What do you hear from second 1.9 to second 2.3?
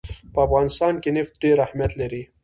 لري.